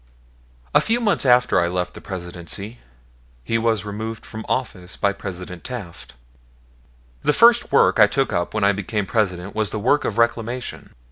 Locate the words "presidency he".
2.01-3.59